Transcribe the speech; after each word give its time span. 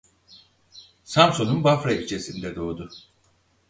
Samsun'un 1.03 1.63
Bafra 1.63 1.91
ilçesinde 1.93 2.55
doğdu. 2.55 2.89